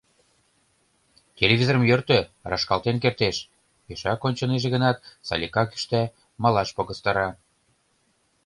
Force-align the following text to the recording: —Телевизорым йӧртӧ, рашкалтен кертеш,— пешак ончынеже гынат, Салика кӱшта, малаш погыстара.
—Телевизорым 1.37 1.83
йӧртӧ, 1.89 2.19
рашкалтен 2.51 2.97
кертеш,— 3.03 3.37
пешак 3.85 4.19
ончынеже 4.27 4.69
гынат, 4.75 4.97
Салика 5.27 5.63
кӱшта, 5.67 6.01
малаш 6.41 6.69
погыстара. 6.75 7.27